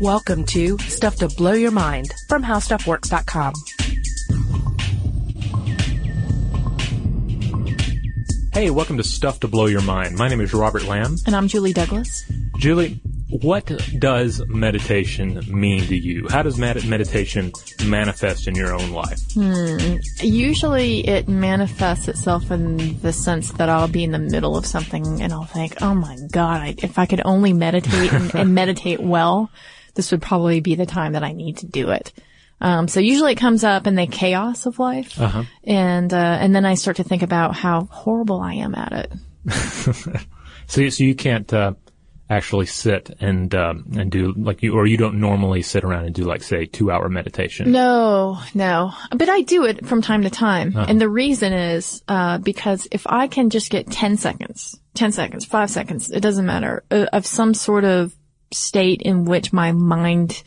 [0.00, 3.52] Welcome to Stuff to Blow Your Mind from HowStuffWorks.com.
[8.54, 10.16] Hey, welcome to Stuff to Blow Your Mind.
[10.16, 11.16] My name is Robert Lamb.
[11.26, 12.24] And I'm Julie Douglas.
[12.56, 12.98] Julie,
[13.28, 13.66] what
[13.98, 16.28] does meditation mean to you?
[16.30, 17.52] How does med- meditation
[17.84, 19.20] manifest in your own life?
[19.34, 19.96] Hmm.
[20.22, 25.20] Usually it manifests itself in the sense that I'll be in the middle of something
[25.20, 29.00] and I'll think, oh my God, I, if I could only meditate and, and meditate
[29.00, 29.50] well,
[29.94, 32.12] this would probably be the time that I need to do it.
[32.62, 35.44] Um, so usually it comes up in the chaos of life, Uh-huh.
[35.64, 39.12] and uh, and then I start to think about how horrible I am at it.
[40.66, 41.72] So, you- so you can't uh,
[42.28, 46.14] actually sit and um, and do like you, or you don't normally sit around and
[46.14, 47.72] do like say two hour meditation.
[47.72, 52.38] No, no, but I do it from time to time, and the reason is uh,
[52.38, 56.84] because if I can just get ten seconds, ten seconds, five seconds, it doesn't matter,
[56.92, 58.14] uh, of some sort of
[58.52, 60.42] state in which my mind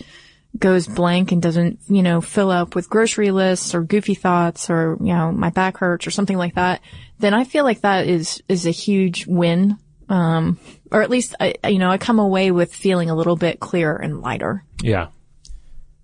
[0.58, 4.98] goes blank and doesn't, you know, fill up with grocery lists or goofy thoughts or,
[5.00, 6.82] you know, my back hurts or something like that,
[7.20, 9.78] then I feel like that is, is a huge win.
[10.10, 10.60] Um,
[10.92, 13.96] or at least, I, you know, I come away with feeling a little bit clearer
[13.96, 14.64] and lighter.
[14.84, 15.08] Yeah.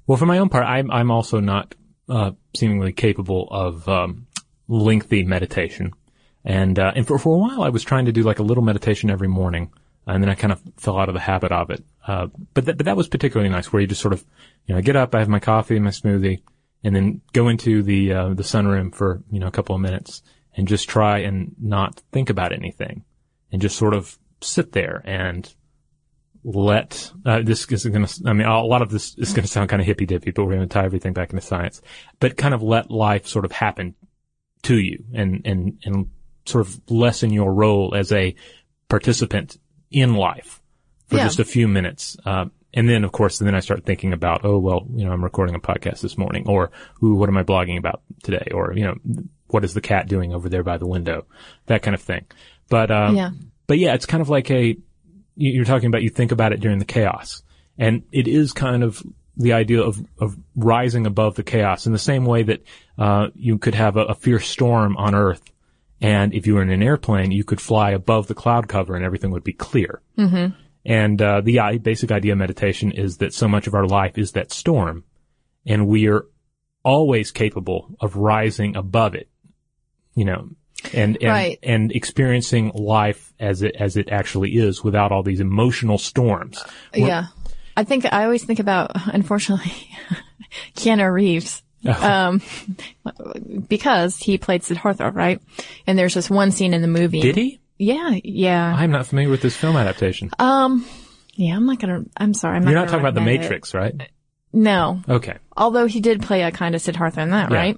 [0.09, 1.75] Well, for my own part, I'm I'm also not
[2.09, 4.25] uh, seemingly capable of um,
[4.67, 5.91] lengthy meditation,
[6.43, 8.63] and uh, and for for a while I was trying to do like a little
[8.63, 9.71] meditation every morning,
[10.13, 11.83] and then I kind of fell out of the habit of it.
[12.05, 14.25] Uh, but that but that was particularly nice, where you just sort of
[14.65, 16.41] you know get up, I have my coffee my smoothie,
[16.83, 20.21] and then go into the uh, the sunroom for you know a couple of minutes
[20.55, 23.03] and just try and not think about anything,
[23.51, 25.53] and just sort of sit there and
[26.43, 28.21] let uh, this is going to.
[28.25, 30.43] I mean, a lot of this is going to sound kind of hippy dippy, but
[30.43, 31.81] we're going to tie everything back into science.
[32.19, 33.95] But kind of let life sort of happen
[34.63, 36.09] to you, and and and
[36.45, 38.33] sort of lessen your role as a
[38.87, 39.57] participant
[39.91, 40.61] in life
[41.07, 41.23] for Yeah.
[41.25, 42.17] just a few minutes.
[42.25, 45.23] Uh, and then, of course, then I start thinking about, oh well, you know, I'm
[45.23, 46.71] recording a podcast this morning, or
[47.03, 48.95] ooh, what am I blogging about today, or you know,
[49.47, 51.25] what is the cat doing over there by the window,
[51.65, 52.25] that kind of thing.
[52.69, 53.31] But um, Yeah.
[53.65, 54.77] but yeah, it's kind of like a
[55.35, 57.41] you- you're talking about you think about it during the chaos.
[57.77, 59.01] And it is kind of
[59.37, 62.61] the idea of, of rising above the chaos in the same way that,
[62.97, 65.41] uh, you could have a, a fierce storm on Earth.
[66.01, 69.03] And if you were in an airplane, you could fly above the cloud cover and
[69.03, 70.01] everything would be clear.
[70.17, 70.53] Mm-hmm.
[70.85, 74.17] And, uh, the i- basic idea of meditation is that so much of our life
[74.17, 75.03] is that storm
[75.65, 76.25] and we are
[76.83, 79.29] always capable of rising above it,
[80.15, 80.49] you know,
[80.93, 81.59] and, and, Right.
[81.61, 86.63] and experiencing life as it, as it actually is without all these emotional storms.
[86.93, 87.25] Yeah.
[87.75, 89.73] I think I always think about, unfortunately,
[90.75, 91.61] Keanu Reeves.
[91.87, 92.41] Um,
[93.67, 95.41] because he played Siddhartha, right?
[95.87, 97.21] And there's this one scene in the movie.
[97.21, 97.59] Did he?
[97.77, 98.73] Yeah, yeah.
[98.75, 100.31] I'm not familiar with this film adaptation.
[100.39, 100.85] Um,
[101.35, 102.57] yeah, I'm not gonna, I'm sorry.
[102.57, 103.47] I'm You're not talking about The recommend it.
[103.47, 103.95] Matrix, right?
[104.51, 105.01] No.
[105.07, 105.37] Okay.
[105.55, 107.57] Although he did play a kind of Siddhartha in that, Yeah.
[107.57, 107.77] right?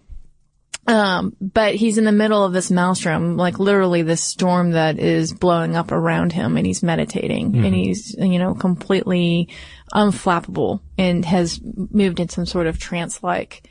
[0.87, 5.31] Um, but he's in the middle of this maelstrom, like literally this storm that is
[5.31, 7.65] blowing up around him and he's meditating Mm-hmm.
[7.65, 9.49] and he's, you know, completely
[9.93, 13.69] unflappable and has moved in some sort of trance-like,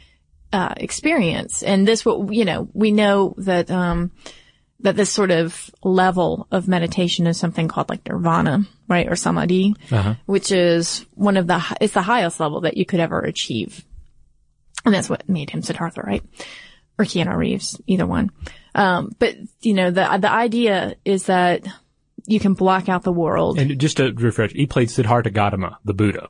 [0.52, 1.62] uh, experience.
[1.62, 4.10] And this, what, you know, we know that, um,
[4.80, 9.06] that this sort of level of meditation is something called like nirvana, right?
[9.08, 10.14] Or samadhi, Uh-huh.
[10.26, 13.84] which is one of the, it's the highest level that you could ever achieve.
[14.84, 16.22] And that's what made him Siddhartha, right?
[16.98, 18.30] Or Keanu Reeves, either one.
[18.74, 21.66] Um, but, you know, the, the idea is that
[22.26, 23.58] you can block out the world.
[23.58, 26.28] And just to refresh, he played Siddhartha Gautama, the Buddha.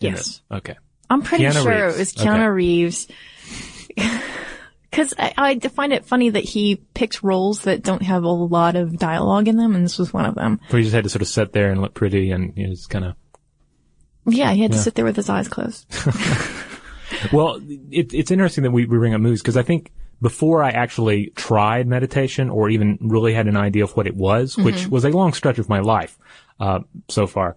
[0.00, 0.16] Yes.
[0.18, 0.42] this.
[0.52, 0.76] Okay.
[1.10, 1.96] I'm pretty Keanu sure Reeves.
[1.96, 2.46] it was Keanu Okay.
[2.46, 3.08] Reeves.
[4.90, 8.74] Cause I, I find it funny that he picks roles that don't have a lot
[8.74, 10.60] of dialogue in them, and this was one of them.
[10.70, 12.70] Where he just had to sort of sit there and look pretty and you know,
[12.74, 13.14] just kind of,
[14.26, 15.86] Yeah, he had to sit there with his eyes closed.
[17.32, 17.60] well,
[17.90, 21.32] it, it's interesting that we, we bring up movies because I think before I actually
[21.36, 24.90] tried meditation or even really had an idea of what it was, which Mm-hmm.
[24.90, 26.18] was a long stretch of my life,
[26.60, 27.56] uh, so far,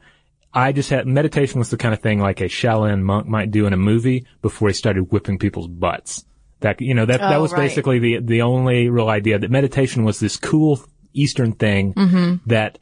[0.54, 3.66] I just had, meditation was the kind of thing like a Shaolin monk might do
[3.66, 6.26] in a movie before he started whipping people's butts.
[6.62, 7.60] That, you know, that, that Oh, was right.
[7.68, 10.80] basically the, the only real idea that meditation was this cool
[11.14, 12.50] Eastern thing Mm-hmm.
[12.50, 12.80] that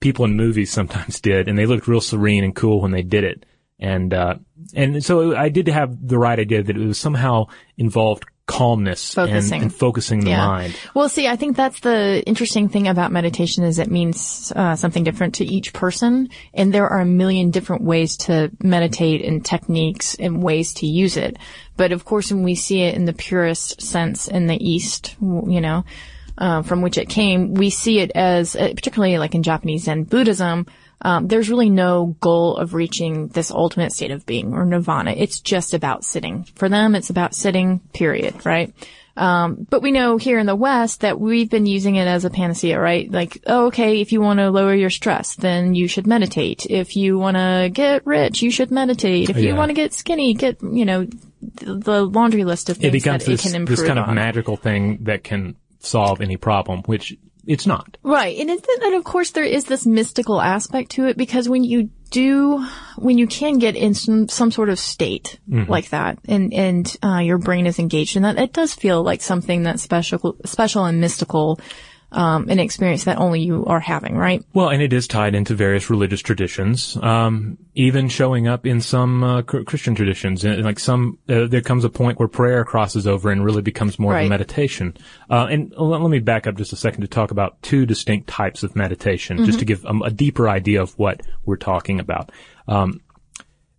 [0.00, 3.24] people in movies sometimes did and they looked real serene and cool when they did
[3.24, 3.44] it.
[3.78, 4.36] And, uh,
[4.74, 7.46] and so I did have the right idea that it was somehow
[7.76, 9.62] involved calmness and, Focusing.
[9.62, 10.46] and focusing the Yeah.
[10.46, 10.74] mind.
[10.94, 15.04] Well, see, I think that's the interesting thing about meditation is it means uh, something
[15.04, 20.14] different to each person, and there are a million different ways to meditate and techniques
[20.20, 21.36] and ways to use it.
[21.76, 25.60] But of course, when we see it in the purest sense in the East, you
[25.60, 25.84] know,
[26.38, 30.04] uh, from which it came, we see it as, uh, particularly like in Japanese Zen
[30.04, 30.66] Buddhism,
[31.02, 35.12] um, there's really no goal of reaching this ultimate state of being or nirvana.
[35.16, 36.44] It's just about sitting.
[36.54, 38.72] For them, it's about sitting, period, right?
[39.16, 42.30] Um, but we know here in the West that we've been using it as a
[42.30, 43.10] panacea, right?
[43.10, 46.66] Like, oh, okay, if you want to lower your stress, then you should meditate.
[46.70, 49.28] If you want to get rich, you should meditate.
[49.28, 51.06] If you want to get skinny, get, you know,
[51.42, 53.98] the, the laundry list of It things becomes that this, it can improve this kind
[53.98, 54.14] of on.
[54.14, 57.14] magical thing that can solve any problem, which
[57.46, 57.96] it's not.
[58.02, 58.38] Right.
[58.38, 61.90] And, it's, and of course there is this mystical aspect to it because when you
[62.10, 62.66] do,
[62.96, 67.18] when you can get in some, some sort of state like that and, and, uh,
[67.18, 71.00] your brain is engaged in that, it does feel like something that's special, special and
[71.00, 71.58] mystical,
[72.12, 74.44] um, an experience that only you are having, right?
[74.52, 79.24] Well, and it is tied into various religious traditions, um, even showing up in some
[79.24, 80.44] uh, Christian traditions.
[80.44, 83.98] And like some, uh, there comes a point where prayer crosses over and really becomes
[83.98, 84.94] more of a meditation.
[85.30, 88.28] Uh, and let, let me back up just a second to talk about two distinct
[88.28, 92.30] types of meditation, just to give um, a deeper idea of what we're talking about.
[92.68, 93.00] Um,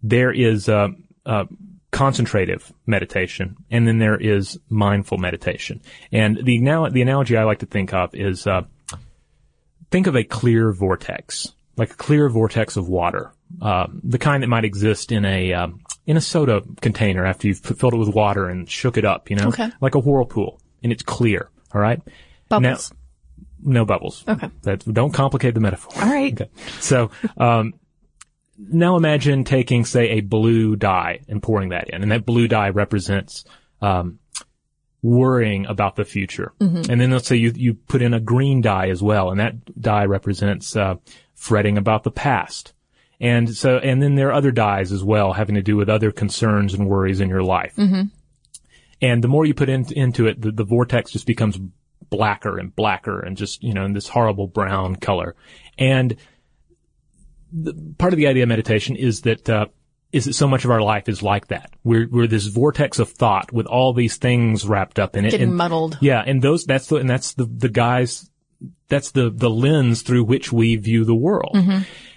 [0.01, 0.87] there is uh,
[1.25, 1.45] uh,
[1.91, 5.81] concentrative meditation, and then there is mindful meditation.
[6.11, 8.63] And the now the analogy I like to think of is uh,
[9.91, 14.47] think of a clear vortex, like a clear vortex of water, uh, the kind that
[14.47, 18.47] might exist in a um, in a soda container after you've filled it with water
[18.49, 19.69] and shook it up, you know, Okay.
[19.81, 21.49] like a whirlpool, and it's clear.
[21.73, 22.01] All right,
[22.49, 22.91] Bubbles.
[22.91, 22.97] Now,
[23.79, 24.23] no bubbles.
[24.27, 24.49] Okay.
[24.63, 26.03] That don't complicate the metaphor.
[26.03, 26.33] All right.
[26.33, 26.49] Okay.
[26.81, 27.73] So, um,
[28.57, 32.69] now imagine taking, say, a blue dye and pouring that in, and that blue dye
[32.69, 33.45] represents,
[33.81, 34.19] um,
[35.01, 36.53] worrying about the future.
[36.59, 36.91] Mm-hmm.
[36.91, 39.79] And then let's say you, you put in a green dye as well, and that
[39.79, 40.95] dye represents, uh,
[41.35, 42.72] fretting about the past.
[43.23, 46.11] And so, and then there are other dyes as well having to do with other
[46.11, 47.73] concerns and worries in your life.
[47.77, 48.07] Mm-hmm.
[49.01, 51.57] And the more you put in, into it, the, the vortex just becomes
[52.09, 55.37] blacker and blacker and just, you know, in this horrible brown color.
[55.79, 56.17] And
[57.53, 59.67] the, part of the idea of meditation is that, uh,
[60.11, 61.71] is that so much of our life is like that.
[61.85, 65.31] We're, we're this vortex of thought with all these things wrapped up in it.
[65.31, 65.97] Getting and, muddled.
[66.01, 66.21] Yeah.
[66.25, 68.29] And those, that's the, and that's the, the guys,
[68.89, 71.55] that's the, the lens through which we view the world.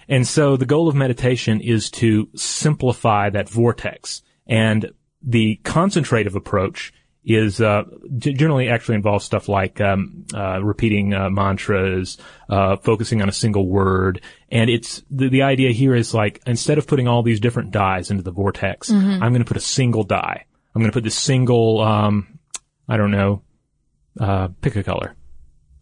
[0.09, 4.21] And so the goal of meditation is to simplify that vortex.
[4.47, 6.93] And the concentrative approach
[7.27, 7.83] is uh,
[8.17, 12.17] generally actually involves stuff like um, uh, repeating uh, mantras,
[12.49, 16.77] uh, focusing on a single word, and it's the, the idea here is like instead
[16.77, 20.05] of putting all these different dyes into the vortex, I'm going to put a single
[20.05, 20.45] dye.
[20.73, 22.39] I'm going to put this single, um,
[22.87, 23.41] I don't know,
[24.17, 25.13] uh, pick a color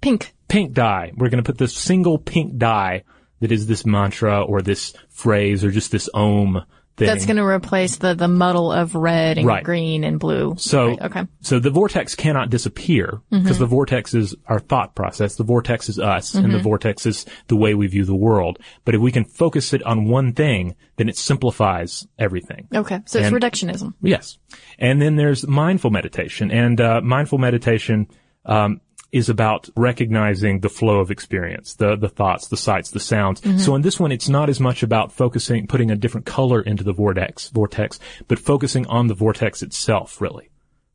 [0.02, 0.34] Pink.
[0.48, 1.12] pink dye.
[1.16, 3.04] We're going to put this single pink dye
[3.40, 6.62] that is this mantra or this phrase or just this om
[6.98, 7.08] thing.
[7.08, 9.64] That's going to replace the, the muddle of red and Right.
[9.64, 10.56] green and blue.
[10.58, 11.28] so, Right, okay.
[11.42, 15.36] so the vortex cannot disappear because the vortex is our thought process.
[15.36, 18.60] The vortex is us and the vortex is the way we view the world.
[18.86, 22.68] But if we can focus it on one thing, then it simplifies everything.
[22.74, 23.02] Okay.
[23.06, 23.94] So it's reductionism.
[24.02, 24.38] Yes.
[24.80, 26.50] And then there's mindful meditation.
[26.50, 28.08] And uh, mindful meditation
[28.46, 28.80] um,
[29.16, 33.42] is about recognizing the flow of experience, the the thoughts, the sights, the sounds.
[33.64, 36.84] So in this one, it's not as much about focusing, putting a different color into
[36.84, 37.98] the vortex, vortex,
[38.28, 40.50] but focusing on the vortex itself, really.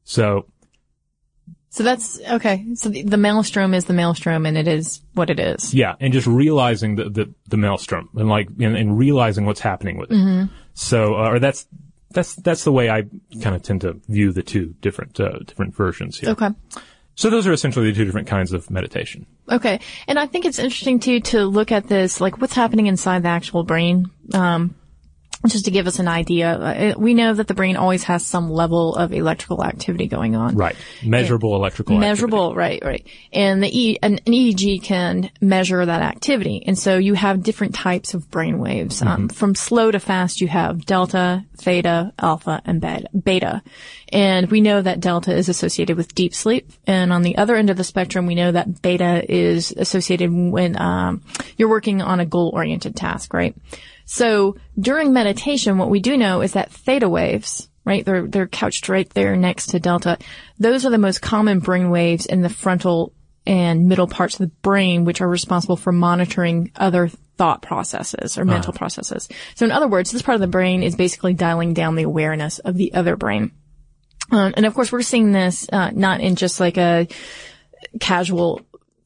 [0.04, 0.46] So
[1.70, 2.66] So that's okay.
[2.74, 5.72] So the, the maelstrom is the maelstrom, and it is what it is.
[5.72, 9.96] yeah, and just realizing the the, the maelstrom and like and, and realizing what's happening
[9.96, 10.48] with it.
[10.74, 11.66] So, uh, or that's
[12.10, 13.04] that's that's the way I
[13.42, 16.30] kind of tend to view the two different uh, different versions here.
[16.30, 16.50] Okay.
[17.20, 19.26] So those are essentially the two different kinds of meditation.
[19.46, 19.80] Okay.
[20.08, 23.28] And I think it's interesting too to look at this, like what's happening inside the
[23.28, 24.06] actual brain.
[24.32, 24.74] Um,
[25.46, 28.50] just to give us an idea, uh, we know that the brain always has some
[28.50, 30.54] level of electrical activity going on.
[30.54, 30.76] Right.
[31.02, 32.10] Measurable electrical activity.
[32.10, 33.06] Measurable, right, right.
[33.32, 36.62] And the e, an, an EEG can measure that activity.
[36.66, 39.02] And so you have different types of brain waves.
[39.02, 43.62] Um, from slow to fast, you have delta, theta, alpha, and beta, beta.
[44.12, 46.70] And we know that delta is associated with deep sleep.
[46.86, 50.80] And on the other end of the spectrum, we know that beta is associated when,
[50.80, 51.22] um,
[51.56, 53.54] you're working on a goal-oriented task, right?
[54.06, 58.04] So during meditation, what we do know is that theta waves, right?
[58.04, 60.18] They're, they're couched right there next to delta.
[60.58, 63.12] Those are the most common brain waves in the frontal
[63.46, 68.44] and middle parts of the brain, which are responsible for monitoring other thought processes or
[68.44, 69.28] mental processes.
[69.54, 72.58] So in other words, this part of the brain is basically dialing down the awareness
[72.58, 73.52] of the other brain.
[74.30, 77.08] Um, and of course, we're seeing this uh, not in just like a
[77.98, 78.60] casual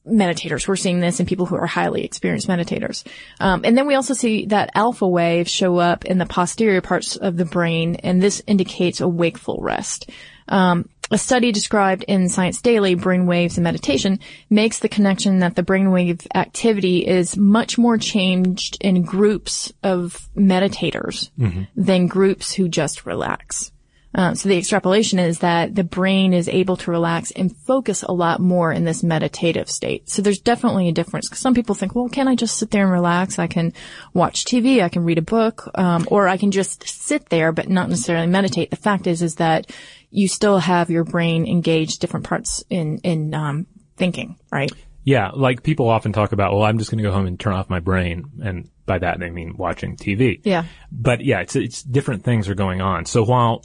[0.06, 0.68] meditators.
[0.68, 3.06] We're seeing this in people who are highly experienced meditators.
[3.40, 7.16] Um, and then we also see that alpha waves show up in the posterior parts
[7.16, 10.10] of the brain, and this indicates a wakeful rest.
[10.48, 15.54] Um, a study described in Science Daily, Brain Waves and Meditation, makes the connection that
[15.54, 21.30] the brainwave activity is much more changed in groups of meditators
[21.76, 23.70] than groups who just relax.
[24.14, 28.12] Uh, so the extrapolation is that the brain is able to relax and focus a
[28.12, 30.08] lot more in this meditative state.
[30.08, 31.28] So there's definitely a difference.
[31.28, 33.38] 'Cause some people think, well, can I just sit there and relax?
[33.38, 33.72] I can
[34.12, 37.68] watch TV, I can read a book, um, or I can just sit there but
[37.68, 38.70] not necessarily meditate.
[38.70, 39.70] The fact is, is that
[40.10, 43.66] you still have your brain engage different parts in in um,
[43.96, 44.70] thinking, right?
[45.02, 47.52] Yeah, like people often talk about, well, I'm just going to go home and turn
[47.52, 50.40] off my brain, and by that they mean watching TV.
[50.44, 50.64] Yeah.
[50.90, 53.04] But yeah, it's it's different things are going on.
[53.04, 53.64] So while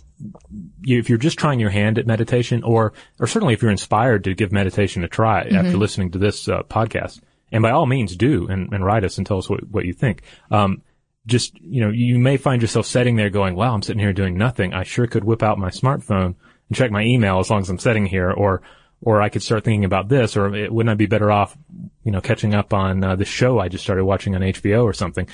[0.84, 4.34] if you're just trying your hand at meditation, or or certainly if you're inspired to
[4.34, 7.22] give meditation a try after listening to this uh, podcast,
[7.52, 9.94] and by all means do and, and write us and tell us what what you
[9.94, 10.22] think.
[10.52, 10.82] Um,
[11.26, 14.38] just you know, you may find yourself sitting there going, "Wow, I'm sitting here doing
[14.38, 14.74] nothing.
[14.74, 16.36] I sure could whip out my smartphone
[16.68, 18.62] and check my email as long as I'm sitting here," or
[19.02, 21.58] or I could start thinking about this, or it, wouldn't I be better off,
[22.04, 24.94] you know, catching up on uh, the show I just started watching on HBO or
[24.94, 25.28] something?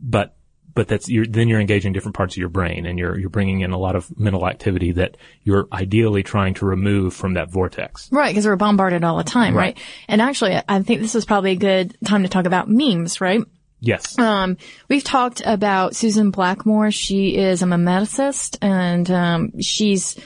[0.00, 0.34] But
[0.74, 3.60] but that's you're, then you're engaging different parts of your brain, and you're you're bringing
[3.60, 8.10] in a lot of mental activity that you're ideally trying to remove from that vortex.
[8.12, 9.60] Right, because we're bombarded all the time, right.
[9.76, 9.78] Right.
[10.08, 13.42] And actually, I think this is probably a good time to talk about memes, right?
[13.80, 14.18] Yes.
[14.18, 14.58] Um,
[14.88, 16.90] we've talked about Susan Blackmore.
[16.90, 20.16] She is a memeticist and, um, she's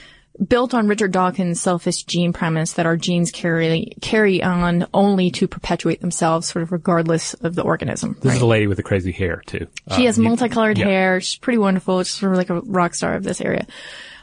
[0.47, 5.47] built on Richard Dawkins' selfish gene premise that our genes carry, carry on only to
[5.47, 8.17] perpetuate themselves sort of regardless of the organism.
[8.21, 9.67] This is a lady with the crazy hair too.
[9.95, 10.85] She Uh, has you- multicolored yeah.
[10.85, 11.21] hair.
[11.21, 12.03] She's pretty wonderful.
[12.03, 13.65] She's sort of like a rock star of this area.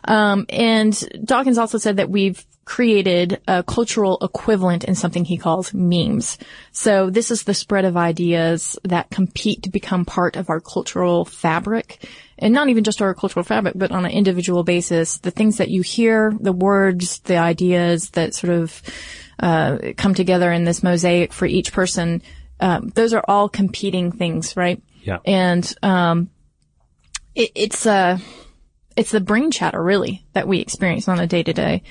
[0.04, 0.92] Um, and
[1.24, 6.38] Dawkins also said that we've created a cultural equivalent in something he calls memes.
[6.70, 11.24] So this is the spread of ideas that compete to become part of our cultural
[11.24, 12.08] fabric.
[12.38, 15.70] And not even just our cultural fabric, but on an individual basis, the things that
[15.70, 18.82] you hear, the words, the ideas that sort of,
[19.40, 22.22] uh, come together in this mosaic for each person,
[22.60, 24.82] um, those are all competing things, right?
[25.02, 25.18] Yeah.
[25.24, 26.30] and um,
[27.34, 28.18] it, it's uh
[28.96, 31.82] it's the brain chatter really that we experience on a day to day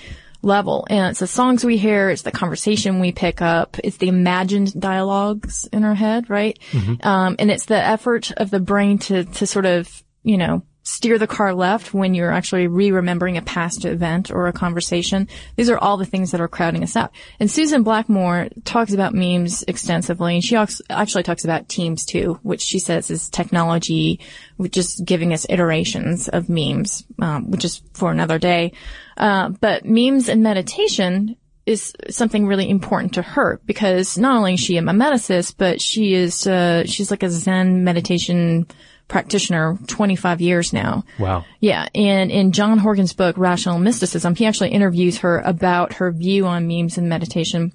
[0.41, 4.07] level, and it's the songs we hear, it's the conversation we pick up, it's the
[4.07, 6.57] imagined dialogues in our head, right?
[7.05, 11.19] Um, and it's the effort of the brain to to sort of you know steer
[11.19, 15.27] the car left when you're actually re-remembering a past event or a conversation.
[15.55, 17.11] These are all the things that are crowding us out.
[17.39, 22.61] And Susan Blackmore talks about memes extensively, and she actually talks about temes too, which
[22.61, 24.19] she says is technology,
[24.59, 28.73] is giving us iterations of memes, um, which is for another day.
[29.17, 31.35] Uh, but memes and meditation
[31.67, 36.15] is something really important to her because not only is she a memeticist, but she
[36.15, 38.65] is, uh, she's like a Zen meditation
[39.11, 41.03] practitioner 25 years now.
[41.19, 41.43] Wow.
[41.59, 46.47] Yeah, and in John Horgan's book, Rational Mysticism, he actually interviews her about her view
[46.47, 47.73] on memes and meditation.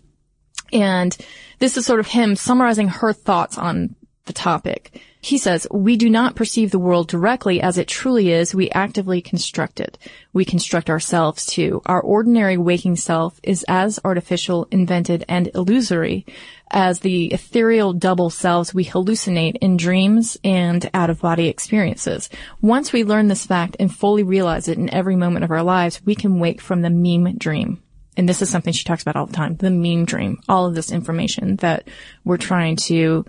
[0.72, 1.16] And
[1.58, 5.00] this is sort of him summarizing her thoughts on the topic.
[5.26, 8.54] He says, we do not perceive the world directly as it truly is.
[8.54, 9.98] We actively construct it.
[10.32, 11.82] We construct ourselves too.
[11.84, 16.26] Our ordinary waking self is as artificial, invented, and illusory
[16.70, 22.30] as the ethereal double selves we hallucinate in dreams and out of body experiences.
[22.60, 26.00] Once we learn this fact and fully realize it in every moment of our lives,
[26.04, 27.82] we can wake from the meme dream.
[28.16, 30.76] And this is something she talks about all the time, the meme dream, all of
[30.76, 31.88] this information that
[32.24, 33.24] we're trying to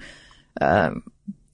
[0.62, 1.02] um,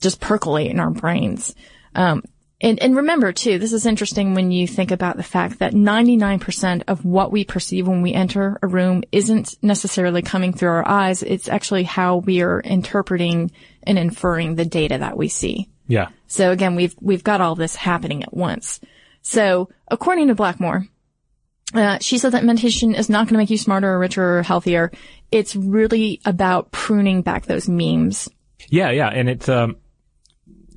[0.03, 1.55] just percolate in our brains.
[1.95, 2.23] Um,
[2.61, 6.83] and, and remember too, this is interesting when you think about the fact that 99%
[6.87, 11.23] of what we perceive when we enter a room isn't necessarily coming through our eyes.
[11.23, 13.51] It's actually how we are interpreting
[13.83, 15.69] and inferring the data that we see.
[15.87, 16.09] Yeah.
[16.27, 18.79] So again, we've, we've got all this happening at once.
[19.21, 20.87] So according to Blackmore,
[21.73, 24.43] uh, she said that meditation is not going to make you smarter or richer or
[24.43, 24.91] healthier.
[25.31, 28.29] It's really about pruning back those memes.
[28.69, 29.75] Yeah, yeah, and it um,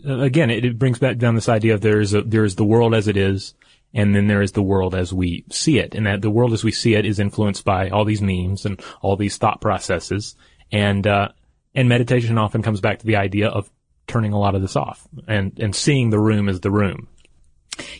[0.06, 2.64] again it, it brings back down this idea of there is a, there is the
[2.64, 3.54] world as it is,
[3.92, 6.64] and then there is the world as we see it, and that the world as
[6.64, 10.36] we see it is influenced by all these memes and all these thought processes,
[10.70, 11.28] and uh,
[11.74, 13.70] and meditation often comes back to the idea of
[14.06, 17.08] turning a lot of this off and and seeing the room as the room.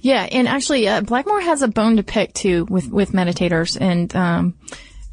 [0.00, 4.14] Yeah, and actually, uh, Blackmore has a bone to pick too with with meditators and
[4.16, 4.54] um,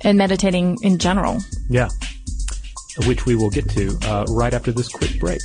[0.01, 1.39] and meditating in general.
[1.69, 1.89] Yeah,
[3.05, 5.41] which we will get to uh, right after this quick break.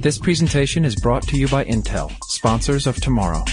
[0.00, 3.44] This presentation is brought to you by Intel, sponsors of tomorrow.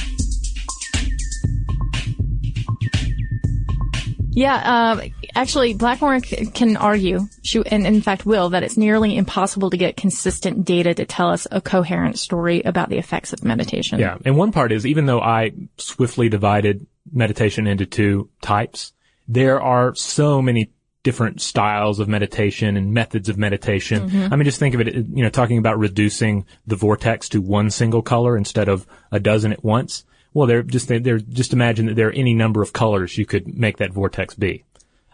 [4.30, 9.18] Yeah, uh, actually, Blackmore c- can argue, she, and in fact will, that it's nearly
[9.18, 13.44] impossible to get consistent data to tell us a coherent story about the effects of
[13.44, 13.98] meditation.
[14.00, 14.18] Yeah.
[14.24, 18.94] And one part is even though I swiftly divided meditation into two types,
[19.28, 20.70] there are so many
[21.06, 24.10] different styles of meditation and methods of meditation.
[24.34, 27.70] I mean, just think of it, you know, talking about reducing the vortex to one
[27.70, 30.04] single color instead of a dozen at once.
[30.34, 33.48] Well, they're just, they're just imagine that there are any number of colors you could
[33.48, 34.66] make that vortex be.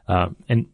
[0.07, 0.67] Uh, and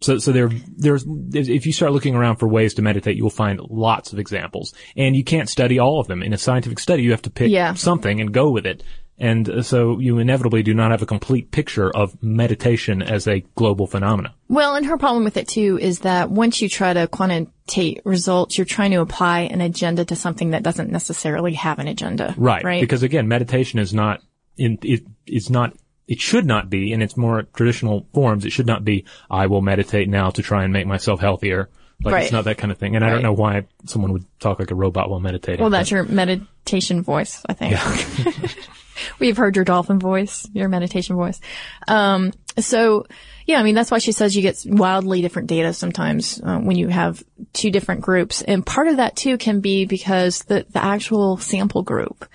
[0.00, 1.04] so, so there, there's,
[1.34, 4.72] if you start looking around for ways to meditate, you'll find lots of examples.
[4.96, 6.22] And you can't study all of them.
[6.22, 7.74] In a scientific study, you have to pick Yeah.
[7.74, 8.84] something and go with it.
[9.20, 13.88] And so you inevitably do not have a complete picture of meditation as a global
[13.88, 14.32] phenomenon.
[14.48, 18.56] Well, and her problem with it too is that once you try to quantitate results,
[18.56, 22.32] you're trying to apply an agenda to something that doesn't necessarily have an agenda.
[22.36, 22.62] Right.
[22.62, 22.80] Right.
[22.80, 24.22] Because again, meditation is not
[24.56, 28.44] in, it, it's not, it should not be in its more traditional forms.
[28.44, 31.68] It should not be, I will meditate now to try and make myself healthier.
[32.04, 32.22] Like Right.
[32.22, 32.94] it's not that kind of thing.
[32.94, 35.60] And I don't know why someone would talk like a robot while meditating.
[35.60, 37.76] well, that's your meditation voice, I think.
[39.18, 41.40] We've heard your dolphin voice, your meditation voice.
[41.86, 43.06] Um, so
[43.46, 46.76] yeah, I mean, that's why she says you get wildly different data sometimes uh, when
[46.76, 47.22] you have
[47.54, 48.42] two different groups.
[48.42, 52.26] And part of that too can be because the, the actual sample group,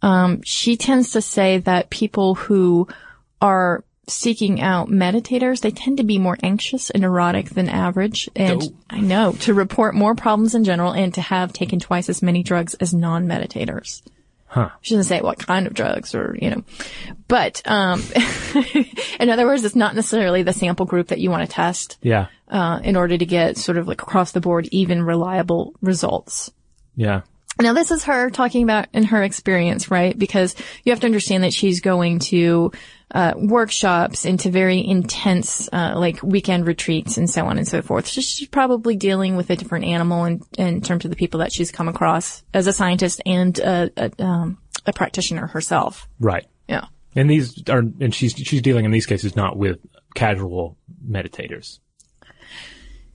[0.00, 2.88] um, she tends to say that people who
[3.42, 8.28] are seeking out meditators, they tend to be more anxious and neurotic than average.
[8.34, 8.72] And Oh.
[8.88, 12.42] I know to report more problems in general and to have taken twice as many
[12.42, 14.02] drugs as non-meditators.
[14.52, 14.68] Huh.
[14.82, 16.62] She doesn't say what kind of drugs or, you know,
[17.26, 18.02] but, um,
[19.18, 22.26] in other words, it's not necessarily the sample group that you want to test, Yeah.
[22.48, 26.50] uh, in order to get sort of like across the board, even reliable results.
[26.96, 27.22] Yeah.
[27.60, 30.18] Now this is her talking about in her experience, right?
[30.18, 30.54] Because
[30.84, 32.72] you have to understand that she's going to
[33.10, 38.06] uh, workshops into very intense, uh, like weekend retreats and so on and so forth.
[38.06, 41.52] So she's probably dealing with a different animal in, in terms of the people that
[41.52, 46.08] she's come across as a scientist and a, a, um, a practitioner herself.
[46.18, 46.46] Right.
[46.68, 46.86] Yeah.
[47.14, 49.78] And these are, and she's, she's dealing in these cases not with
[50.14, 51.80] casual meditators.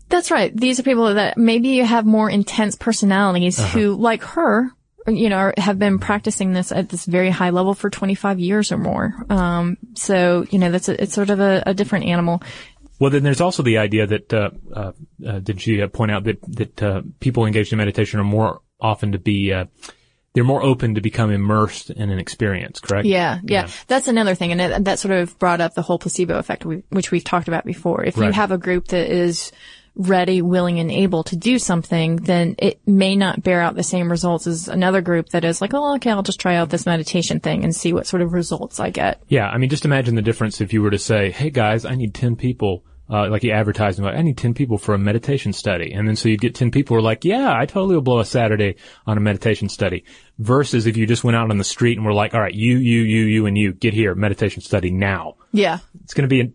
[0.10, 0.56] That's right.
[0.56, 4.72] These are people that maybe you have more intense personalities who, like her,
[5.08, 8.78] you know, have been practicing this at this very high level for 25 years or
[8.78, 9.14] more.
[9.30, 12.42] Um, so, you know, that's a, it's sort of a, a different animal.
[13.00, 14.92] Well, then there's also the idea that, uh, uh,
[15.26, 18.62] uh, did she uh, point out that, that, uh, people engaged in meditation are more
[18.80, 19.66] often to be, uh,
[20.34, 23.08] they're more open to become immersed in an experience, correct?
[23.08, 23.70] Yeah, yeah.
[23.88, 24.52] That's another thing.
[24.52, 27.48] And it, that sort of brought up the whole placebo effect, we, which we've talked
[27.48, 28.04] about before.
[28.04, 29.52] If you have a group that is
[29.98, 34.10] ready, willing, and able to do something, then it may not bear out the same
[34.10, 37.40] results as another group that is like, oh, okay, I'll just try out this meditation
[37.40, 39.22] thing and see what sort of results I get.
[39.28, 41.96] Yeah, I mean, just imagine the difference if you were to say, "Hey guys, I
[41.96, 45.54] need ten people." Uh, like you advertise, like, I need 10 people for a meditation
[45.54, 45.94] study.
[45.94, 48.20] And then so you'd get 10 people who are like, yeah, I totally will blow
[48.20, 50.04] a Saturday on a meditation study.
[50.40, 52.78] Versus if you just went out on the street and were like, all right, you,
[52.78, 55.36] you, you, you, and you, get here, meditation study now.
[55.54, 55.80] Yeah.
[56.04, 56.52] It's going to be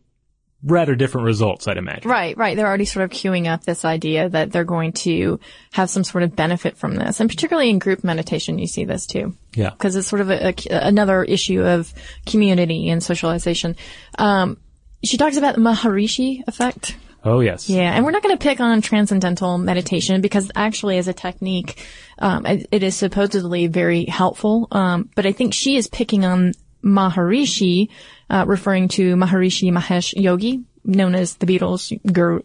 [0.62, 2.10] rather different results, I'd imagine.
[2.10, 2.56] Right, right.
[2.56, 5.40] They're already sort of queuing up this idea that they're going to
[5.72, 7.20] have some sort of benefit from this.
[7.20, 9.36] And particularly in group meditation, you see this too.
[9.54, 9.70] Yeah.
[9.70, 11.92] Because it's sort of a, a- another issue of
[12.26, 13.76] community and socialization.
[14.18, 14.58] Um,
[15.04, 16.96] she talks about the Maharishi effect.
[17.24, 17.68] Oh, yes.
[17.70, 21.84] Yeah, and we're not going to pick on transcendental meditation because actually, as a technique,
[22.18, 24.66] um, it, it is supposedly very helpful.
[24.72, 26.52] Um, but I think she is picking on
[26.84, 27.88] Maharishi,
[28.30, 31.92] uh, referring to Maharishi Mahesh Yogi, known as the Beatles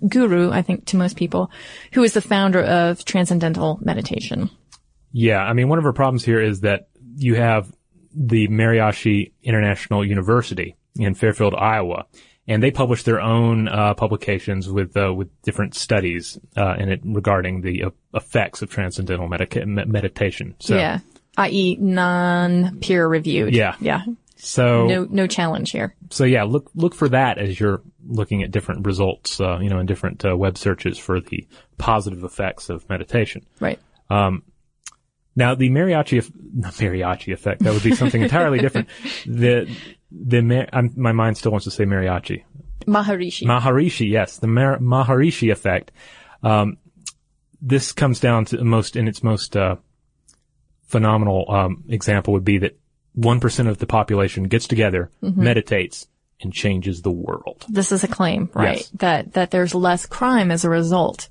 [0.07, 1.51] guru, I think to most people,
[1.93, 4.49] who is the founder of transcendental meditation.
[5.11, 7.71] Yeah, I mean, one of our problems here is that you have
[8.13, 12.05] the Mariachi International University in Fairfield, Iowa,
[12.47, 17.01] and they publish their own uh, publications with uh, with different studies uh, in it
[17.03, 20.55] regarding the uh, effects of transcendental medica- meditation.
[20.59, 20.99] So, yeah,
[21.37, 23.53] i.e., non-peer reviewed.
[23.53, 23.75] Yeah.
[23.79, 24.03] yeah.
[24.37, 25.95] So No, no challenge here.
[26.09, 29.79] so yeah, look look for that as you're looking at different results, uh, you know,
[29.79, 31.47] in different uh, web searches for the
[31.77, 33.45] positive effects of meditation.
[33.59, 33.79] Right.
[34.09, 34.43] Um,
[35.35, 38.89] now, the mariachi, not mariachi effect, that would be something entirely different.
[39.25, 39.69] The,
[40.09, 42.43] the, I'm, my mind still wants to say mariachi.
[42.85, 43.43] Maharishi.
[43.45, 45.91] Maharishi, yes, the Mar- Maharishi effect.
[46.41, 46.77] Um,
[47.61, 49.75] this comes down to most, in its most, uh,
[50.87, 52.79] phenomenal, um, example would be that
[53.17, 56.07] 1% of the population gets together, meditates,
[56.41, 57.65] and changes the world.
[57.67, 58.77] this is a claim, right?
[58.77, 58.89] Yes.
[58.95, 61.29] That that there's less crime as a result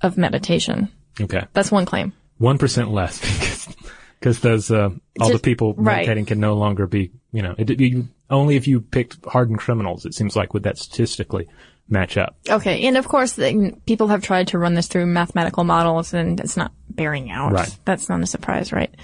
[0.00, 0.88] of meditation.
[1.20, 1.44] Okay.
[1.52, 2.12] That's one claim.
[2.38, 3.76] One percent less because
[4.20, 5.96] because those uh, all the Just- people right.
[5.96, 10.06] meditating can no longer be you know it, you Only if you picked hardened criminals,
[10.06, 11.48] it seems like, would that statistically
[11.88, 12.36] match up.
[12.48, 16.40] Okay, and of course, the, people have tried to run this through mathematical models, and
[16.40, 17.52] it's not bearing out.
[17.52, 17.78] Right.
[17.84, 18.94] That's not a surprise, right?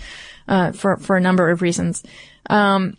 [0.49, 2.03] Uh, for for a number of reasons.
[2.49, 2.97] Um,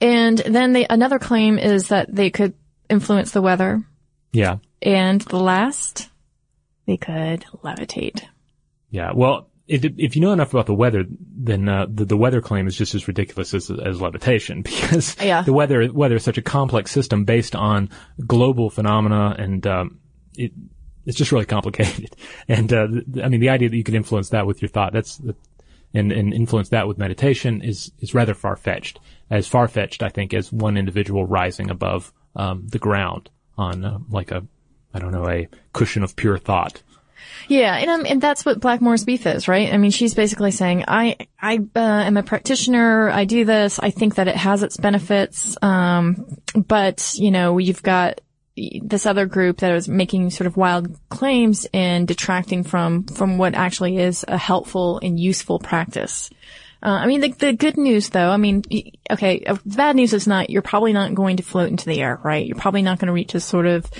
[0.00, 2.54] and then they, another claim is that they could
[2.90, 3.82] influence the weather,
[4.32, 4.58] Yeah.
[4.82, 6.08] and the last,
[6.86, 8.22] they could levitate.
[8.90, 9.12] Yeah.
[9.14, 12.66] Well, it, if you know enough about the weather, then uh, the, the weather claim
[12.66, 15.42] is just as ridiculous as, as levitation because Yeah.
[15.42, 17.88] the weather weather is such a complex system based on
[18.26, 20.00] global phenomena, and um,
[20.36, 20.52] it
[21.06, 22.14] it's just really complicated.
[22.48, 24.92] And uh, th- I mean, the idea that you could influence that with your thought
[24.92, 25.20] that's
[25.94, 29.00] and and influence that with meditation is is rather far fetched.
[29.30, 33.98] As far fetched, I think, as one individual rising above um, the ground on uh,
[34.10, 34.46] like a
[34.92, 36.82] I don't know a cushion of pure thought.
[37.48, 39.72] Yeah, and um, and that's what Blackmore's beef is, right?
[39.72, 43.10] I mean, she's basically saying, I I uh, am a practitioner.
[43.10, 43.78] I do this.
[43.78, 45.56] I think that it has its benefits.
[45.62, 48.20] Um, but you know, you've got
[48.56, 53.54] this other group that is making sort of wild claims and detracting from from what
[53.54, 56.30] actually is a helpful and useful practice.
[56.84, 58.62] Uh, I mean, the, the good news though, I mean,
[59.10, 62.20] okay, uh, bad news is not, you're probably not going to float into the air,
[62.22, 62.44] right?
[62.46, 63.90] You're probably not going to reach a sort of,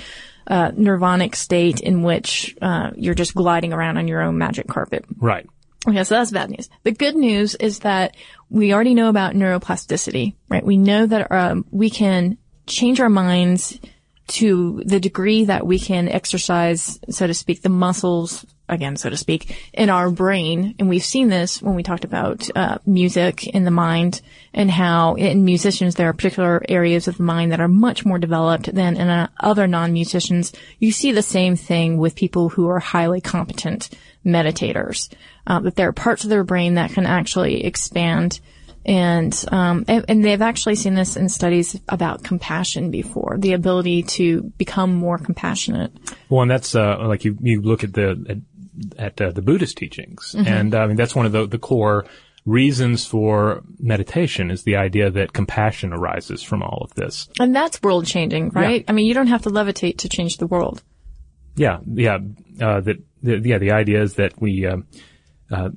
[0.45, 5.03] uh, nirvanic state in which, uh, you're just gliding around on your own magic carpet.
[5.17, 5.47] Right.
[5.87, 6.69] Okay, so that's bad news.
[6.83, 8.15] The good news is that
[8.51, 10.63] we already know about neuroplasticity, right?
[10.63, 12.37] We know that um, we can
[12.67, 13.79] change our minds
[14.27, 19.17] to the degree that we can exercise, so to speak, the muscles, again, so to
[19.17, 20.75] speak, in our brain.
[20.79, 24.21] And we've seen this when we talked about uh, music in the mind
[24.53, 28.17] and how in musicians there are particular areas of the mind that are much more
[28.17, 30.53] developed than in uh, other non-musicians.
[30.79, 33.89] You see the same thing with people who are highly competent
[34.25, 35.13] meditators,
[35.45, 38.39] uh, that there are parts of their brain that can actually expand
[38.85, 44.03] and, um, and and they've actually seen this in studies about compassion before, the ability
[44.03, 45.91] to become more compassionate.
[46.29, 48.43] Well, and that's uh, like you you look at the
[48.97, 51.59] at, at uh, the Buddhist teachings, and uh, I mean that's one of the the
[51.59, 52.05] core
[52.45, 57.27] reasons for meditation is the idea that compassion arises from all of this.
[57.39, 58.85] And that's world changing, right?
[58.87, 60.83] I mean, you don't have to levitate to change the world.
[61.55, 62.19] Yeah, yeah.
[62.61, 64.87] Uh, that the, yeah, the idea is that we um,
[65.51, 65.69] uh,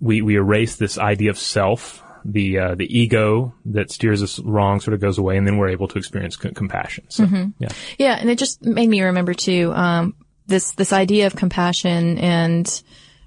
[0.00, 2.02] we we erase this idea of self.
[2.24, 5.70] The uh, the ego that steers us wrong sort of goes away, and then we're
[5.70, 7.04] able to experience c- compassion.
[7.08, 7.26] So,
[7.58, 10.14] yeah, Yeah, and it just made me remember too um,
[10.46, 12.82] this this idea of compassion and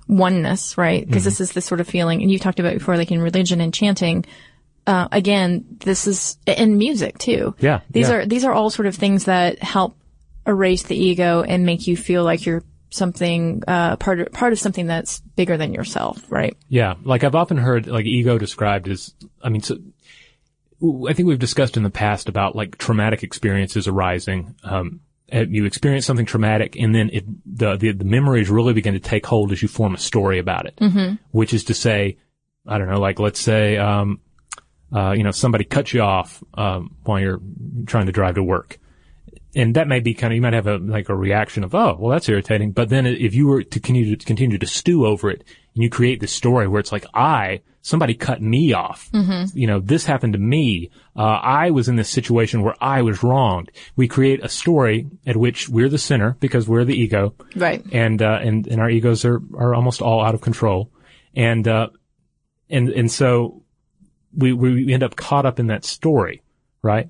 [0.08, 1.06] oneness, right?
[1.06, 3.62] Because this is the sort of feeling, and you talked about before, like in religion
[3.62, 4.26] and chanting.
[4.86, 7.56] Uh, again, this is in music too.
[7.60, 8.16] Yeah, these yeah.
[8.16, 9.96] are these are all sort of things that help
[10.46, 14.60] erase the ego and make you feel like you're something uh, part of, part of
[14.60, 16.56] something that's bigger than yourself, right?
[16.70, 19.78] Yeah, like I've often heard like ego described as, I mean, so,
[21.10, 24.56] I think we've discussed in the past about like traumatic experiences arising.
[24.64, 25.00] Um,
[25.32, 29.26] you experience something traumatic, and then it, the, the the memories really begin to take
[29.26, 30.76] hold as you form a story about it.
[30.76, 31.16] Mm-hmm.
[31.32, 32.18] Which is to say,
[32.68, 34.20] I don't know, like let's say, um,
[34.94, 37.40] uh, you know, somebody cuts you off um, while you're
[37.88, 38.78] trying to drive to work
[39.56, 41.96] and that may be kind of you might have a like a reaction of oh
[42.00, 42.72] well that's irritating.
[42.72, 45.44] But then if you were to continue to continue to stew over it
[45.76, 49.10] and you create this story where it's like i somebody cut me off.
[49.54, 50.90] You know this happened to me.
[51.16, 53.72] Uh, i was in this situation where i was wronged.
[53.96, 57.36] We create a story at which we're the sinner because we're the ego.
[57.56, 57.84] Right.
[57.92, 60.92] and uh, and and our egos are are almost all out of control.
[61.36, 61.90] And uh,
[62.70, 63.64] and and so
[64.36, 66.42] we we end up caught up in that story
[66.82, 67.08] right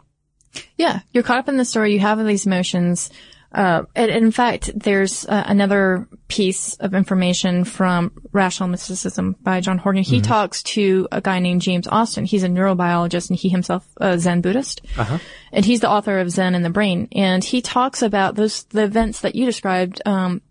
[0.78, 1.94] Yeah, you're caught up in the story.
[1.94, 3.10] You have these emotions.
[3.54, 9.62] Uh, and, and in fact, there's uh, another piece of information from Rational Mysticism by
[9.62, 10.02] John Horgan.
[10.04, 12.26] He talks to a guy named James Austin.
[12.26, 14.82] He's a neurobiologist and he himself a Zen Buddhist.
[14.98, 15.20] Uh-huh.
[15.52, 17.08] And he's the author of Zen and the Brain.
[17.12, 20.42] And he talks about those, the events that you described, um,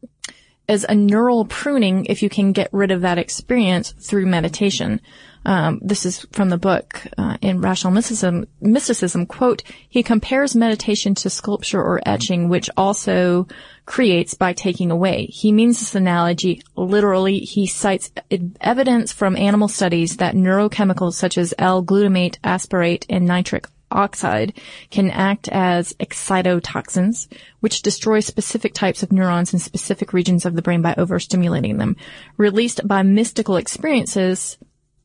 [0.68, 5.00] as a neural pruning if you can get rid of that experience through meditation.
[5.44, 8.46] Um, this is from the book uh, in Rational Mysticism.
[8.60, 13.48] Mysticism quote: He compares meditation to sculpture or etching, which also
[13.84, 15.26] creates by taking away.
[15.26, 17.38] He means this analogy literally.
[17.40, 18.12] He cites
[18.60, 24.54] evidence from animal studies that neurochemicals such as L-glutamate, aspartate, and nitric oxide
[24.90, 27.28] can act as excitotoxins,
[27.60, 31.96] which destroy specific types of neurons in specific regions of the brain by overstimulating them.
[32.36, 34.56] Released by mystical experiences,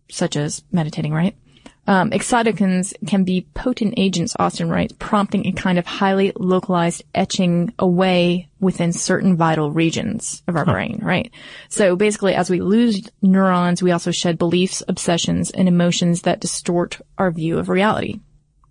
[0.10, 1.36] such as meditating, right?
[1.88, 8.50] Um, can be potent agents, Austin writes, prompting a kind of highly localized etching away
[8.60, 11.32] within certain vital regions of our brain, right?
[11.70, 17.00] So basically, as we lose neurons, we also shed beliefs, obsessions, and emotions that distort
[17.18, 18.20] our view of reality.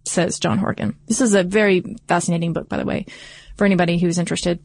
[0.05, 0.95] says John Horgan.
[1.07, 3.07] This is a very fascinating book, by the way,
[3.57, 4.61] for anybody who's interested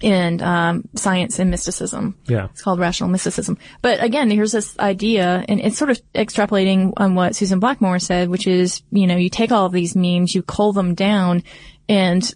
[0.00, 2.16] in um, science and mysticism.
[2.26, 2.46] Yeah.
[2.46, 3.58] It's called rational mysticism.
[3.82, 8.28] But again, here's this idea, and it's sort of extrapolating on what Susan Blackmore said,
[8.28, 11.42] which is, you know, you take all of these memes, you cull them down,
[11.88, 12.34] and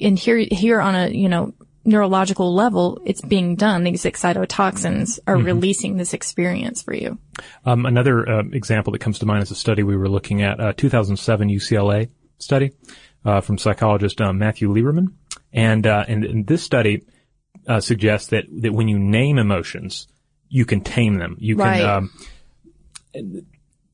[0.00, 1.52] and here here on a you know
[1.84, 3.84] neurological level, it's being done.
[3.84, 7.18] These excitotoxins are releasing this experience for you.
[7.64, 10.60] Um, another uh, example that comes to mind is a study we were looking at,
[10.60, 12.72] a 2007 UCLA study
[13.24, 15.14] uh, from psychologist uh, Matthew Lieberman,
[15.52, 17.04] and uh, and, and this study
[17.66, 20.08] uh, suggests that that when you name emotions,
[20.48, 21.36] you can tame them.
[21.38, 21.64] You can.
[21.64, 21.82] Right.
[21.82, 22.10] Um,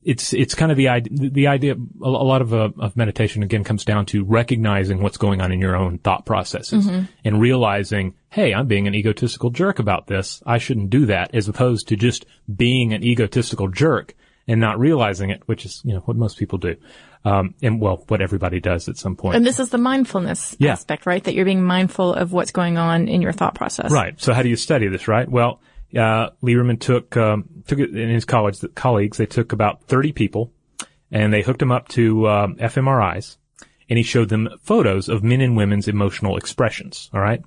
[0.03, 1.29] it's it's kind of the idea.
[1.29, 1.73] The idea.
[1.73, 5.51] A, a lot of uh, of meditation again comes down to recognizing what's going on
[5.51, 6.87] in your own thought processes
[7.25, 10.41] and realizing, hey, I'm being an egotistical jerk about this.
[10.45, 14.15] I shouldn't do that, as opposed to just being an egotistical jerk
[14.47, 16.77] and not realizing it, which is you know what most people do,
[17.25, 19.35] um, and well, what everybody does at some point.
[19.35, 20.71] And this is the mindfulness Yeah.
[20.73, 21.23] aspect, right?
[21.23, 23.91] That you're being mindful of what's going on in your thought process.
[23.91, 24.19] Right.
[24.21, 25.29] So how do you study this, right?
[25.29, 25.59] Well,
[25.95, 30.51] uh, Lieberman took, um, took it in his college, colleagues, they took about 30 people
[31.11, 33.37] and they hooked them up to, um, fMRIs
[33.89, 37.09] and he showed them photos of men and women's emotional expressions.
[37.13, 37.41] All right.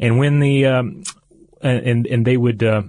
[0.00, 1.02] And when the, um,
[1.62, 2.82] and, and they would, uh,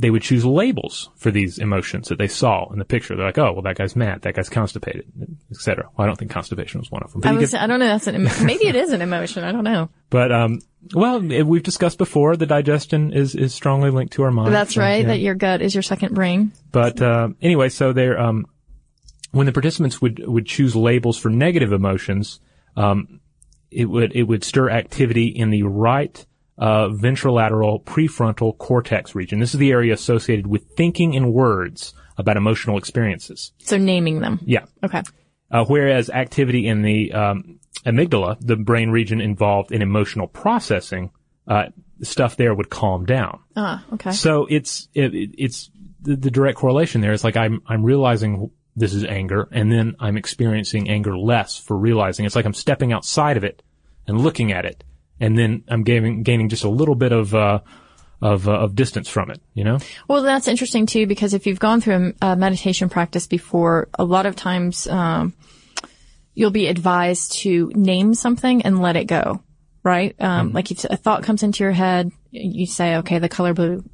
[0.00, 3.16] they would choose labels for these emotions that they saw in the picture.
[3.16, 5.10] They're like, oh, well, that guy's mad, that guy's constipated,
[5.50, 5.90] etc.
[5.96, 7.22] Well, I don't think constipation was one of them.
[7.24, 7.88] I was, I don't know.
[7.88, 9.42] That's an, emo- maybe it is an emotion.
[9.42, 9.90] I don't know.
[10.08, 10.60] but um,
[10.94, 14.54] well, we've discussed before the digestion is is strongly linked to our mind.
[14.54, 15.02] That's so, right.
[15.02, 15.08] yeah.
[15.08, 16.52] That your gut is your second brain.
[16.70, 18.46] But uh, anyway, so they're um,
[19.32, 22.38] when the participants would would choose labels for negative emotions,
[22.76, 23.18] um,
[23.72, 26.24] it would it would stir activity in the right
[26.58, 29.38] uh, ventrolateral prefrontal cortex region.
[29.40, 33.52] This is the area associated with thinking in words about emotional experiences.
[33.58, 34.40] So naming them.
[34.44, 34.64] Yeah.
[34.82, 35.02] Okay.
[35.50, 41.10] Uh, whereas activity in the um, amygdala, the brain region involved in emotional processing,
[41.46, 41.66] uh,
[42.02, 43.38] stuff there would calm down.
[43.56, 44.10] Ah, okay.
[44.12, 48.50] So it's it, it- it's the, the direct correlation there is like I'm I'm realizing
[48.76, 52.26] this is anger, and then I'm experiencing anger less for realizing.
[52.26, 53.62] It's like I'm stepping outside of it
[54.06, 54.84] and looking at it,
[55.20, 57.60] and then I'm gaining gaining just a little bit of uh,
[58.20, 59.40] of uh, of distance from it.
[59.54, 59.78] You know?
[60.08, 64.04] Well, that's interesting too, because if you've gone through a, a meditation practice before, a
[64.04, 65.34] lot of times, um,
[66.34, 69.42] you'll be advised to name something and let it go,
[69.82, 70.14] right?
[70.20, 73.84] Um, like if a thought comes into your head, you say, okay, the color blue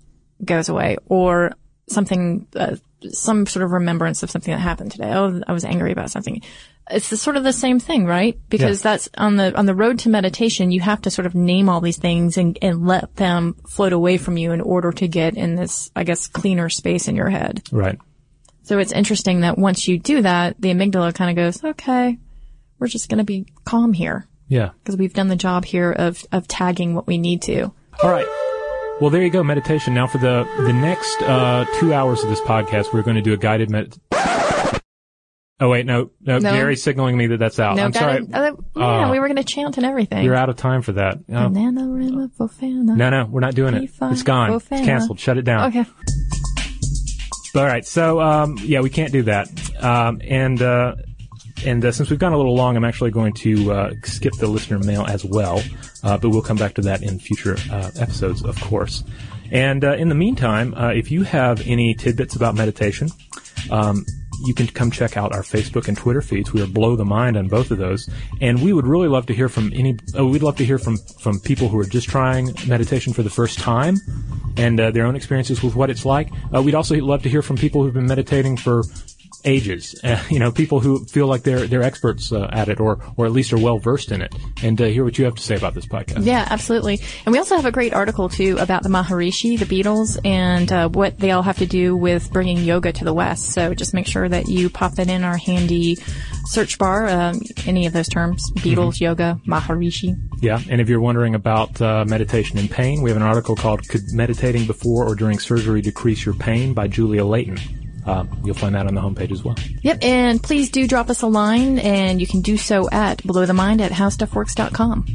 [0.45, 1.53] goes away, or
[1.89, 2.77] something, uh,
[3.11, 5.13] some sort of remembrance of something that happened today.
[5.13, 6.43] Oh, I was angry about something.
[6.91, 8.39] It's the, sort of the same thing, right?
[8.51, 8.91] Because Yeah.
[8.93, 10.71] that's on the on the road to meditation.
[10.71, 14.19] You have to sort of name all these things and and let them float away
[14.19, 17.63] from you in order to get in this, I guess, cleaner space in your head.
[17.73, 17.99] Right.
[18.65, 22.19] So it's interesting that once you do that, the amygdala kind of goes, okay,
[22.79, 24.71] we're just going to be calm here Yeah.
[24.83, 27.73] because we've done the job here of of tagging what we need to.
[28.03, 28.27] All right.
[29.01, 29.93] Well, there you go, meditation.
[29.95, 33.33] Now, for the the next uh, two hours of this podcast, we're going to do
[33.33, 33.97] a guided med.
[35.65, 36.53] Oh wait, no, no, No.
[36.53, 37.77] Gary's signaling me that that's out.
[37.77, 38.19] No, I'm sorry.
[38.31, 40.23] Uh, yeah, Uh, we were going to chant and everything.
[40.23, 41.17] you're out of time for that.
[41.31, 41.49] Oh.
[42.95, 43.85] No, no, we're not doing it.
[44.03, 44.53] It's gone.
[44.53, 45.19] It's canceled.
[45.19, 45.69] Shut it down.
[45.69, 45.87] Okay.
[47.57, 47.87] All right.
[47.87, 49.49] So, um, yeah, we can't do that.
[49.83, 50.97] Um, and, uh,
[51.65, 54.47] and uh, since we've gone a little long, I'm actually going to uh, skip the
[54.47, 55.63] listener mail as well,
[56.03, 59.03] uh, but we'll come back to that in future uh, episodes, of course.
[59.51, 63.09] And uh, in the meantime, uh, if you have any tidbits about meditation,
[63.71, 64.05] um,
[64.45, 66.53] you can come check out our Facebook and Twitter feeds.
[66.53, 68.09] We are blow the mind on both of those,
[68.41, 69.97] and we would really love to hear from any.
[70.15, 73.31] Oh, we'd love to hear from from people who are just trying meditation for the
[73.31, 73.97] first time,
[74.57, 76.31] and uh, their own experiences with what it's like.
[76.55, 78.83] Uh, we'd also love to hear from people who've been meditating for
[79.45, 79.95] ages.
[80.03, 83.27] Uh, you know, people who feel like they're they're experts uh, at it, or or
[83.27, 85.57] at least are well versed in it, and uh, hear what you have to say
[85.57, 86.25] about this podcast.
[86.25, 87.01] Yeah, absolutely.
[87.25, 90.89] And we also have a great article too about the Maharishi, the Beatles, and uh,
[90.89, 93.53] what they all have to do with bringing yoga to the West.
[93.53, 95.97] So just make sure that you pop that in our handy
[96.45, 97.09] search bar.
[97.09, 100.15] Um, any of those terms: Beatles, yoga, Maharishi.
[100.41, 103.89] Yeah, and if you're wondering about uh, meditation and pain, we have an article called
[103.89, 107.84] "Could Meditating Before or During Surgery Decrease Your Pain?" by Julia Layton.
[108.07, 109.57] Uh, you'll find that on the homepage as well.
[109.83, 109.99] Yep.
[110.03, 113.55] And please do drop us a line, and you can do so at blow the
[113.55, 115.07] mind at howstuffworks.com.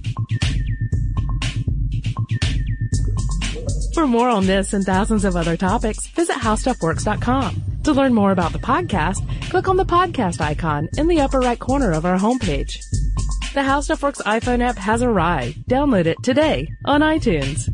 [3.93, 7.63] For more on this and thousands of other topics, visit howstuffworks.com.
[7.83, 9.17] To learn more about the podcast,
[9.49, 12.77] click on the podcast icon in the upper right corner of our homepage.
[13.53, 15.65] The How Stuff Works iPhone app has arrived.
[15.67, 17.67] Download it today on iTunes.